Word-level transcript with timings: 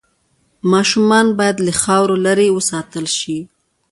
ماشومان 0.71 1.25
باید 1.37 1.57
له 1.65 1.71
خاورو 1.81 2.15
لرې 2.25 2.47
وساتل 2.57 3.05
شي۔ 3.19 3.37